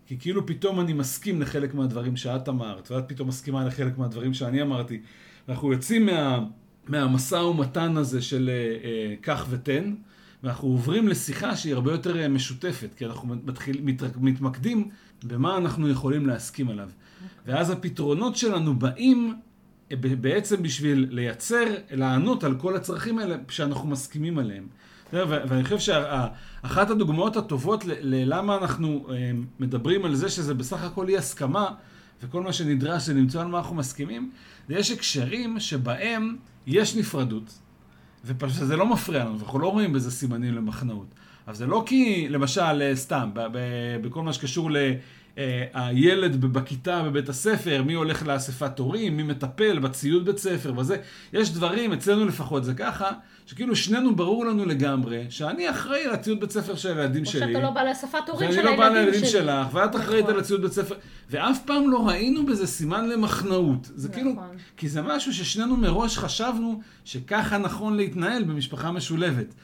[0.09, 4.63] כי כאילו פתאום אני מסכים לחלק מהדברים שאת אמרת, ואת פתאום מסכימה לחלק מהדברים שאני
[4.63, 5.01] אמרתי.
[5.49, 6.45] אנחנו יוצאים מה,
[6.87, 9.95] מהמשא ומתן הזה של אה, אה, קח ותן,
[10.43, 14.89] ואנחנו עוברים לשיחה שהיא הרבה יותר אה, משותפת, כי אנחנו מתחיל, מת, מתמקדים
[15.25, 16.89] במה אנחנו יכולים להסכים עליו.
[17.47, 19.35] ואז הפתרונות שלנו באים
[19.93, 24.67] אה, בעצם בשביל לייצר, לענות על כל הצרכים האלה שאנחנו מסכימים עליהם.
[25.13, 31.19] ואני חושב שאחת הדוגמאות הטובות ללמה אנחנו אה, מדברים על זה שזה בסך הכל אי
[31.19, 31.67] הסכמה,
[32.23, 34.31] וכל מה שנדרש זה למצוא על מה אנחנו מסכימים,
[34.69, 37.59] זה יש הקשרים שבהם יש נפרדות,
[38.25, 41.07] ופשוט זה לא מפריע לנו, אנחנו לא רואים בזה סימנים למחנאות.
[41.47, 43.31] אבל זה לא כי, למשל, אה, סתם,
[44.03, 44.71] בכל מה שקשור
[45.75, 50.97] הילד בכיתה בבית הספר, מי הולך לאספת הורים, מי מטפל בציוד בית ספר וזה.
[51.33, 53.11] יש דברים, אצלנו לפחות זה ככה,
[53.47, 57.43] שכאילו שנינו ברור לנו לגמרי, שאני אחראי על הציוד בית ספר של הילדים שלי.
[57.43, 58.77] או שאתה לא בא לאספת הורים של הילדים שלי.
[58.77, 60.35] שאני לא בא לילדים שלך, ואת אחראית נכון.
[60.35, 60.95] על הציוד בית ספר.
[61.31, 63.91] ואף פעם לא ראינו בזה סימן למחנאות.
[63.95, 64.21] זה נכון.
[64.21, 64.35] כאילו,
[64.77, 69.55] כי זה משהו ששנינו מראש חשבנו שככה נכון להתנהל במשפחה משולבת.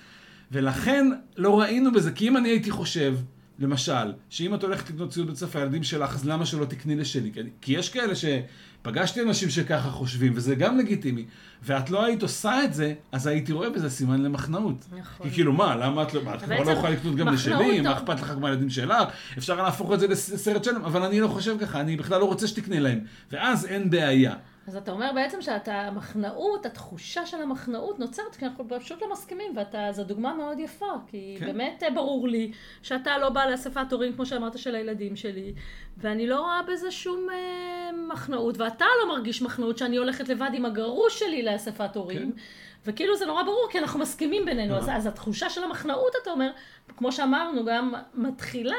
[0.53, 1.07] ולכן
[1.37, 3.15] לא ראינו בזה, כי אם אני הייתי חושב,
[3.59, 7.31] למשל, שאם את הולכת לקנות ציוד בית ספר לילדים שלך, אז למה שלא תקני לשלי?
[7.61, 11.25] כי יש כאלה שפגשתי אנשים שככה חושבים, וזה גם לגיטימי,
[11.63, 14.85] ואת לא היית עושה את זה, אז הייתי רואה בזה סימן למחנאות.
[14.99, 15.27] נכון.
[15.27, 17.81] כי כאילו, מה, למה את לא, מה, את כבר לא יכולה לקנות גם לשלי?
[17.81, 19.09] מה אכפת לך כמו הילדים שלך?
[19.39, 22.47] אפשר להפוך את זה לסרט שלם, אבל אני לא חושב ככה, אני בכלל לא רוצה
[22.47, 23.01] שתקני להם.
[23.33, 24.35] ואז אין בעיה.
[24.67, 29.57] אז אתה אומר בעצם שאתה, המחנאות, התחושה של המחנאות נוצרת כי אנחנו פשוט לא מסכימים,
[29.91, 31.47] וזו דוגמה מאוד יפה, כי כן.
[31.47, 35.55] באמת אה, ברור לי שאתה לא בא לאספת הורים, כמו שאמרת, של הילדים שלי,
[35.97, 40.65] ואני לא רואה בזה שום אה, מחנאות, ואתה לא מרגיש מחנאות שאני הולכת לבד עם
[40.65, 42.33] הגרוש שלי לאספת הורים.
[42.33, 42.39] כן.
[42.87, 44.77] וכאילו זה נורא ברור, כי אנחנו מסכימים בינינו.
[44.77, 46.51] אז, אז התחושה של המחנאות, אתה אומר,
[46.97, 48.77] כמו שאמרנו, גם מתחילה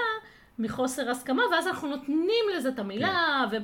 [0.60, 3.64] מחוסר הסכמה, ואז אנחנו נותנים לזה את המילה, כן.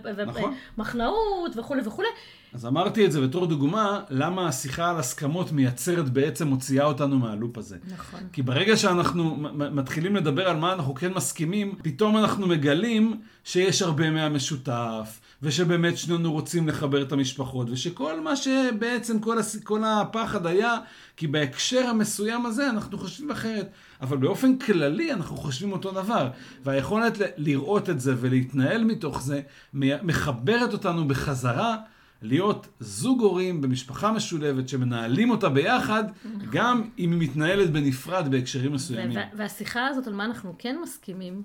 [0.77, 1.60] ומחנאות נכון.
[1.60, 2.08] וכולי וכולי.
[2.54, 7.58] אז אמרתי את זה בתור דוגמה, למה השיחה על הסכמות מייצרת בעצם, מוציאה אותנו מהלופ
[7.58, 7.77] הזה.
[7.93, 8.19] נכון.
[8.34, 14.10] כי ברגע שאנחנו מתחילים לדבר על מה אנחנו כן מסכימים, פתאום אנחנו מגלים שיש הרבה
[14.10, 19.63] מהמשותף, ושבאמת שנינו רוצים לחבר את המשפחות, ושכל מה שבעצם כל, הס...
[19.63, 20.77] כל הפחד היה,
[21.17, 23.69] כי בהקשר המסוים הזה אנחנו חושבים אחרת.
[24.02, 26.30] אבל באופן כללי אנחנו חושבים אותו דבר.
[26.64, 29.42] והיכולת לראות את זה ולהתנהל מתוך זה,
[29.74, 31.78] מחברת אותנו בחזרה
[32.22, 36.04] להיות זוג הורים במשפחה משולבת שמנהלים אותה ביחד,
[36.52, 39.20] גם אם היא מתנהלת בנפרד בהקשרים מסוימים.
[39.38, 41.44] והשיחה הזאת על מה אנחנו כן מסכימים,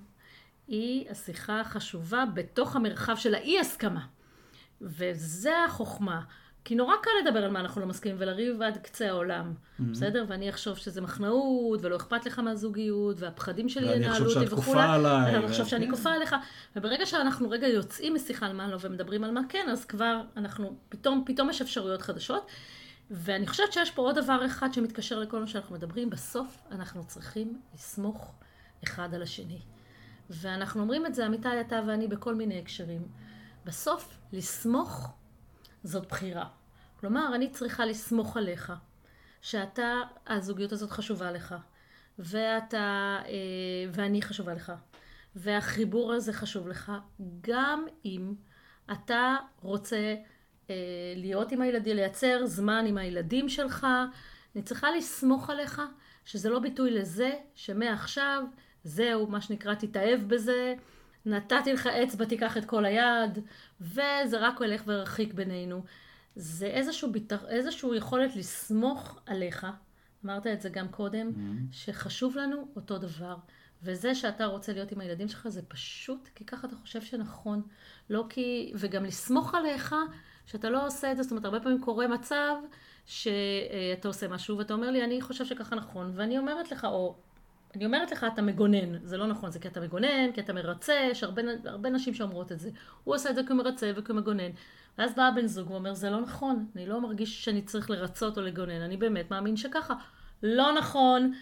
[0.68, 4.00] היא השיחה החשובה בתוך המרחב של האי-הסכמה.
[4.80, 6.20] וזה החוכמה.
[6.66, 9.82] כי נורא קל לדבר על מה אנחנו לא מסכימים ולריב עד קצה העולם, mm-hmm.
[9.90, 10.24] בסדר?
[10.28, 14.80] ואני אחשוב שזה מחנאות, ולא אכפת לך מהזוגיות, והפחדים שלי ינהלו אותי וכולי.
[15.04, 16.36] ואני אחשוב שאני כופה עליך.
[16.76, 20.76] וברגע שאנחנו רגע יוצאים משיחה על מה לא ומדברים על מה כן, אז כבר אנחנו,
[20.88, 22.50] פתאום, פתאום יש אפשרויות חדשות.
[23.10, 26.10] ואני חושבת שיש פה עוד דבר אחד שמתקשר לכל מה שאנחנו מדברים.
[26.10, 28.34] בסוף אנחנו צריכים לסמוך
[28.84, 29.58] אחד על השני.
[30.30, 33.02] ואנחנו אומרים את זה, אמיתי, אתה ואני, בכל מיני הקשרים.
[33.64, 35.12] בסוף, לסמוך
[35.86, 36.46] זאת בחירה.
[37.00, 38.72] כלומר, אני צריכה לסמוך עליך,
[39.42, 41.54] שאתה, הזוגיות הזאת חשובה לך,
[42.18, 43.32] ואתה, אה,
[43.92, 44.72] ואני חשובה לך,
[45.36, 46.92] והחיבור הזה חשוב לך,
[47.40, 48.34] גם אם
[48.92, 50.14] אתה רוצה
[50.70, 50.74] אה,
[51.16, 53.86] להיות עם הילדים, לייצר זמן עם הילדים שלך,
[54.54, 55.82] אני צריכה לסמוך עליך
[56.24, 58.44] שזה לא ביטוי לזה שמעכשיו
[58.84, 60.74] זהו, מה שנקרא, תתאהב בזה,
[61.26, 63.38] נתתי לך אצבע, תיקח את כל היד,
[63.80, 65.82] וזה רק הולך ורחיק בינינו.
[66.36, 69.66] זה איזשהו, ביטח, איזשהו יכולת לסמוך עליך,
[70.24, 71.74] אמרת את זה גם קודם, mm-hmm.
[71.74, 73.36] שחשוב לנו אותו דבר.
[73.82, 77.62] וזה שאתה רוצה להיות עם הילדים שלך זה פשוט כי ככה אתה חושב שנכון.
[78.10, 78.72] לא כי...
[78.74, 79.94] וגם לסמוך עליך
[80.46, 81.22] שאתה לא עושה את זה.
[81.22, 82.54] זאת אומרת, הרבה פעמים קורה מצב
[83.06, 87.16] שאתה עושה משהו ואתה אומר לי, אני חושב שככה נכון, ואני אומרת לך, או
[87.76, 89.04] אני אומרת לך, אתה מגונן.
[89.04, 92.52] זה לא נכון, זה כי אתה מגונן, כי אתה מרצה, יש הרבה, הרבה נשים שאומרות
[92.52, 92.70] את זה.
[93.04, 94.50] הוא עושה את זה כמרצה וכמגונן.
[94.98, 98.42] ואז בא הבן זוג ואומר, זה לא נכון, אני לא מרגיש שאני צריך לרצות או
[98.42, 99.94] לגונן, אני באמת מאמין שככה.
[100.42, 101.32] לא נכון,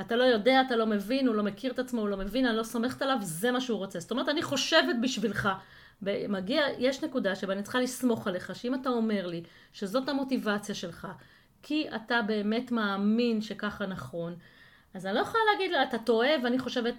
[0.00, 2.56] אתה לא יודע, אתה לא מבין, הוא לא מכיר את עצמו, הוא לא מבין, אני
[2.56, 4.00] לא סומכת עליו, זה מה שהוא רוצה.
[4.00, 5.48] זאת אומרת, אני חושבת בשבילך.
[6.28, 11.08] מגיע, יש נקודה שבה אני צריכה לסמוך עליך, שאם אתה אומר לי שזאת המוטיבציה שלך,
[11.62, 14.36] כי אתה באמת מאמין שככה נכון,
[14.96, 16.94] אז אני לא יכולה להגיד לה, אתה טועה ואני חושבת,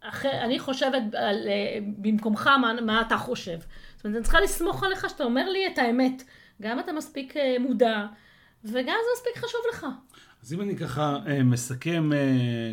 [0.00, 3.58] אחרי, אני חושבת על, אה, במקומך מה, מה אתה חושב.
[3.96, 6.22] זאת אומרת, אני צריכה לסמוך עליך שאתה אומר לי את האמת.
[6.62, 8.06] גם אתה מספיק אה, מודע,
[8.64, 9.86] וגם זה מספיק חשוב לך.
[10.42, 12.10] אז אם אני ככה אה, מסכם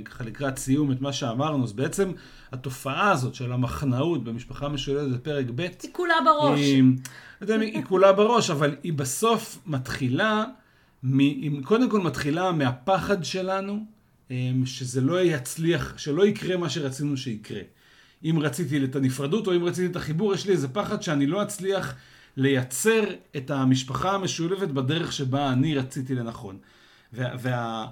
[0.06, 2.12] ככה לקראת סיום את מה שאמרנו, אז בעצם
[2.52, 6.60] התופעה הזאת של המחנאות במשפחה משולדת בפרק ב' היא כולה בראש.
[6.60, 6.84] היא,
[7.42, 10.46] לא יודע, היא כולה בראש, אבל היא בסוף מתחילה,
[11.04, 13.95] מ, היא קודם כל מתחילה מהפחד שלנו
[14.66, 17.62] שזה לא יצליח, שלא יקרה מה שרצינו שיקרה.
[18.24, 21.44] אם רציתי את הנפרדות או אם רציתי את החיבור, יש לי איזה פחד שאני לא
[21.44, 21.96] אצליח
[22.38, 23.04] לייצר
[23.38, 26.58] את המשפחה המשולבת בדרך שבה אני רציתי לנכון.
[27.14, 27.92] והפחד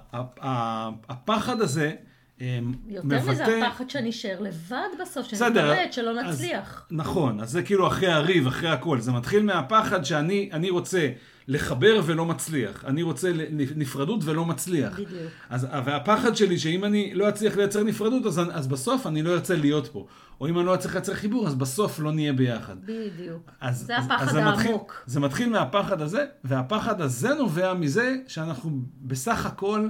[1.58, 1.96] וה, הזה אמ,
[2.40, 3.14] יותר מבטא...
[3.14, 6.86] יותר מזה, הפחד שאני אשאר לבד בסוף, שנתמרד, שלא נצליח.
[6.90, 9.00] אז, נכון, אז זה כאילו אחרי הריב, אחרי הכל.
[9.00, 11.08] זה מתחיל מהפחד שאני רוצה
[11.48, 12.84] לחבר ולא מצליח.
[12.84, 13.32] אני רוצה
[13.76, 14.92] נפרדות ולא מצליח.
[14.92, 15.32] בדיוק.
[15.50, 19.56] אז, והפחד שלי שאם אני לא אצליח לייצר נפרדות, אז, אז בסוף אני לא ארצה
[19.56, 20.06] להיות פה.
[20.40, 22.76] או אם אני לא אצליח לייצר חיבור, אז בסוף לא נהיה ביחד.
[22.84, 23.50] בדיוק.
[23.60, 24.56] אז, זה הפחד אז, אז העמוק.
[24.56, 24.74] מתחיל,
[25.06, 28.70] זה מתחיל מהפחד הזה, והפחד הזה נובע מזה שאנחנו
[29.02, 29.88] בסך הכל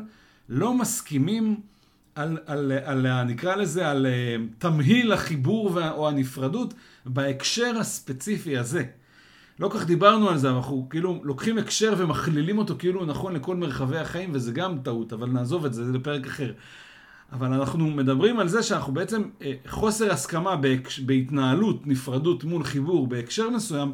[0.48, 1.60] לא מסכימים
[2.14, 6.74] על, על, על, על נקרא לזה, על uh, תמהיל החיבור וה, או הנפרדות
[7.06, 8.84] בהקשר הספציפי הזה.
[9.58, 13.56] לא כך דיברנו על זה, אנחנו כאילו לוקחים הקשר ומכלילים אותו כאילו הוא נכון לכל
[13.56, 16.52] מרחבי החיים, וזה גם טעות, אבל נעזוב את זה, זה לפרק אחר.
[17.32, 20.56] אבל אנחנו מדברים על זה שאנחנו בעצם, אה, חוסר הסכמה
[21.06, 23.92] בהתנהלות, נפרדות מול חיבור בהקשר מסוים,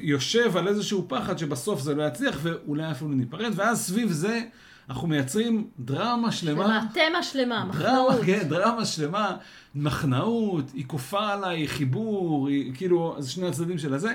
[0.00, 4.40] יושב על איזשהו פחד שבסוף זה לא יצליח ואולי אפילו ניפרד, ואז סביב זה
[4.88, 6.64] אנחנו מייצרים דרמה שלמה.
[6.64, 8.12] שלמה, תמה שלמה, מחנאות.
[8.14, 9.36] דרמה, כן, דרמה שלמה,
[9.74, 14.14] מחנאות, היא כופה עליי, חיבור, היא, כאילו, זה שני הצדדים של הזה.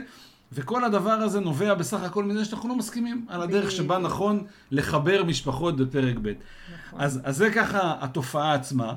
[0.56, 5.24] וכל הדבר הזה נובע בסך הכל מזה שאנחנו לא מסכימים על הדרך שבה נכון לחבר
[5.24, 6.28] משפחות בפרק ב'.
[6.88, 7.02] נכון.
[7.02, 8.94] אז, אז זה ככה התופעה עצמה.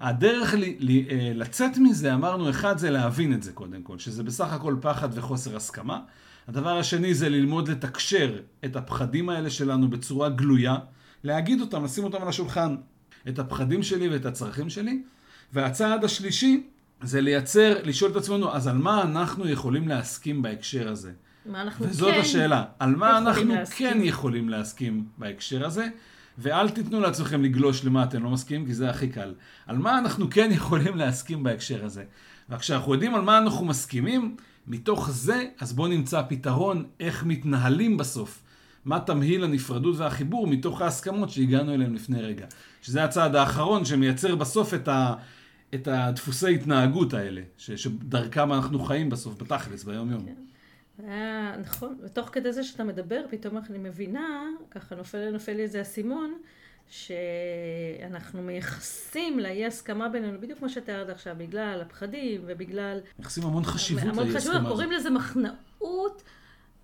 [0.00, 4.22] הדרך לי, לי, אה, לצאת מזה, אמרנו, אחד זה להבין את זה קודם כל, שזה
[4.22, 6.00] בסך הכל פחד וחוסר הסכמה.
[6.48, 10.76] הדבר השני זה ללמוד לתקשר את הפחדים האלה שלנו בצורה גלויה,
[11.24, 12.76] להגיד אותם, לשים אותם על השולחן,
[13.28, 15.02] את הפחדים שלי ואת הצרכים שלי.
[15.52, 16.66] והצעד השלישי
[17.02, 21.12] זה לייצר, לשאול את עצמנו, אז על מה אנחנו יכולים להסכים בהקשר הזה?
[21.46, 23.90] מה אנחנו וזאת כן השאלה, על מה אנחנו להסכים.
[23.92, 25.88] כן יכולים להסכים בהקשר הזה,
[26.38, 29.34] ואל תיתנו לעצמכם לגלוש למה אתם לא מסכימים, כי זה הכי קל.
[29.66, 32.04] על מה אנחנו כן יכולים להסכים בהקשר הזה.
[32.48, 38.42] וכשאנחנו יודעים על מה אנחנו מסכימים, מתוך זה, אז בואו נמצא פתרון איך מתנהלים בסוף.
[38.84, 42.46] מה תמהיל הנפרדות והחיבור מתוך ההסכמות שהגענו אליהן לפני רגע.
[42.82, 45.14] שזה הצעד האחרון שמייצר בסוף את ה...
[45.74, 50.26] את הדפוסי התנהגות האלה, ש, שדרכם אנחנו חיים בסוף, בתכלס, ביום-יום.
[50.26, 50.34] כן.
[51.06, 55.82] היה, נכון, ותוך כדי זה שאתה מדבר, פתאום אני מבינה, ככה נופל, נופל לי איזה
[55.82, 56.34] אסימון,
[56.88, 62.98] שאנחנו מייחסים לאי הסכמה בינינו, בדיוק כמו שתיארת עכשיו, בגלל הפחדים ובגלל...
[63.18, 64.22] מייחסים המון חשיבות לאי הסכמה.
[64.22, 66.22] המון חשיבות, קוראים לזה מחנאות,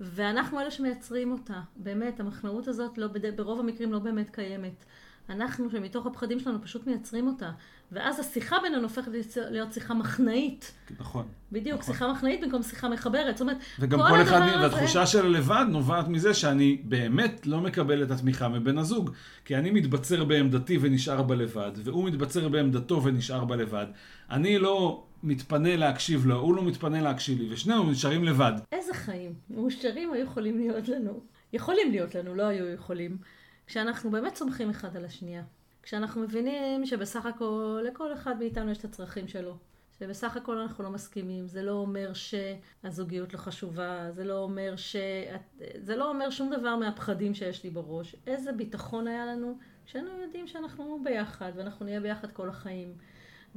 [0.01, 1.61] ואנחנו אלה שמייצרים אותה.
[1.77, 4.85] באמת, המחנאות הזאת לא, ברוב המקרים לא באמת קיימת.
[5.31, 7.51] אנחנו שמתוך הפחדים שלנו פשוט מייצרים אותה.
[7.93, 10.73] ואז השיחה בינינו הופכת להיות שיחה מחנאית.
[11.01, 11.27] נכון.
[11.53, 11.95] בדיוק, נכון.
[11.95, 13.37] שיחה מחנאית במקום שיחה מחברת.
[13.37, 14.61] זאת אומרת, וגם כל, כל אחד, הזה...
[14.61, 19.11] והתחושה של הלבד נובעת מזה שאני באמת לא מקבל את התמיכה מבן הזוג.
[19.45, 23.87] כי אני מתבצר בעמדתי ונשאר בלבד, והוא מתבצר בעמדתו ונשאר בלבד.
[24.31, 28.53] אני לא מתפנה להקשיב לו, הוא לא מתפנה להקשיב לי, ושנינו נשארים לבד.
[28.73, 31.21] איזה חיים מאושרים היו יכולים להיות לנו.
[31.53, 33.19] יכולים להיות לנו, לא היו יכולים.
[33.67, 35.43] כשאנחנו באמת סומכים אחד על השנייה.
[35.83, 39.57] כשאנחנו מבינים שבסך הכל, לכל אחד מאיתנו יש את הצרכים שלו.
[39.99, 44.97] שבסך הכל אנחנו לא מסכימים, זה לא אומר שהזוגיות לא חשובה, זה לא אומר ש...
[45.79, 48.17] זה לא אומר שום דבר מהפחדים שיש לי בראש.
[48.27, 52.93] איזה ביטחון היה לנו כשאנו יודעים שאנחנו ביחד, ואנחנו נהיה ביחד כל החיים.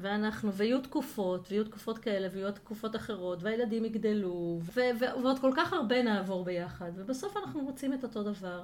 [0.02, 5.52] ואנחנו, ויהיו תקופות, ויהיו תקופות כאלה, ויהיו תקופות אחרות, והילדים יגדלו, ו- ו- ועוד כל
[5.56, 8.64] כך הרבה נעבור ביחד, ובסוף אנחנו רוצים את אותו דבר.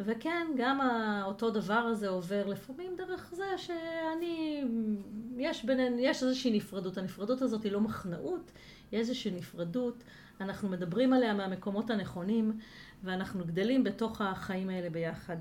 [0.00, 0.80] וכן, גם
[1.24, 4.64] אותו דבר הזה עובר לפעמים דרך זה שאני,
[5.36, 6.98] יש בינינו, יש איזושהי נפרדות.
[6.98, 8.52] הנפרדות הזאת היא לא מחנאות,
[8.90, 10.04] היא איזושהי נפרדות.
[10.40, 12.58] אנחנו מדברים עליה מהמקומות הנכונים,
[13.04, 15.36] ואנחנו גדלים בתוך החיים האלה ביחד.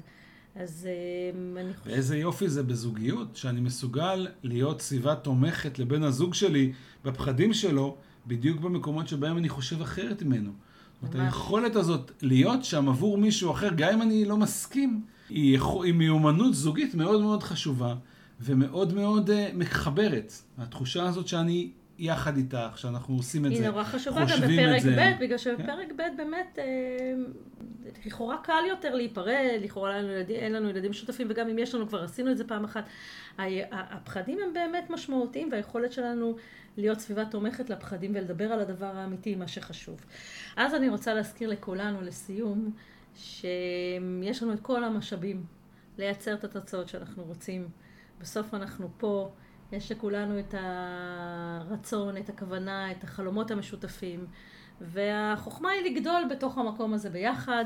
[0.60, 1.94] אז אה, אני חושבת...
[1.94, 6.74] ואיזה יופי זה בזוגיות, שאני מסוגל להיות סביבה תומכת לבן הזוג שלי
[7.06, 10.52] בפחדים שלו, בדיוק במקומות שבהם אני חושב אחרת ממנו.
[11.02, 15.60] זאת אומרת, היכולת הזאת להיות שם עבור מישהו אחר, גם אם אני לא מסכים, היא,
[15.84, 17.96] היא מיומנות זוגית מאוד מאוד חשובה
[18.42, 20.34] ומאוד מאוד uh, מחברת.
[20.58, 24.82] התחושה הזאת שאני יחד איתך, שאנחנו עושים את היא זה, היא נורא חשובה גם בפרק
[24.98, 25.98] ב', בגלל שבפרק כן.
[25.98, 26.64] ב' באמת, אה,
[28.06, 32.32] לכאורה קל יותר להיפרד, לכאורה אין לנו ילדים משותפים, וגם אם יש לנו, כבר עשינו
[32.32, 32.84] את זה פעם אחת.
[33.72, 36.36] הפחדים הם באמת משמעותיים, והיכולת שלנו
[36.78, 40.06] להיות סביבה תומכת לפחדים ולדבר על הדבר האמיתי, מה שחשוב.
[40.56, 42.72] אז אני רוצה להזכיר לכולנו, לסיום,
[43.16, 45.46] שיש לנו את כל המשאבים
[45.98, 47.70] לייצר את התוצאות שאנחנו רוצים.
[48.22, 49.32] בסוף אנחנו פה.
[49.72, 54.26] יש לכולנו את הרצון, את הכוונה, את החלומות המשותפים,
[54.82, 57.66] והחוכמה היא לגדול בתוך המקום הזה ביחד,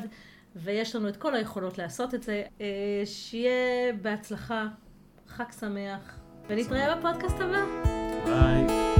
[0.55, 2.43] ויש לנו את כל היכולות לעשות את זה.
[2.61, 4.67] אה, שיהיה בהצלחה,
[5.27, 7.65] חג שמח, ונתראה בפודקאסט הבא.
[8.25, 8.90] ביי.